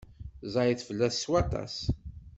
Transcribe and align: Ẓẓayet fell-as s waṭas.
Ẓẓayet 0.51 0.85
fell-as 0.87 1.15
s 1.21 1.25
waṭas. 1.31 1.75